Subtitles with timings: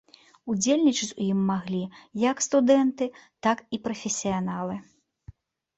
[0.51, 1.81] Удзельнічаць у ім маглі
[2.31, 3.09] як студэнты,
[3.49, 4.75] так і прафесіяналы.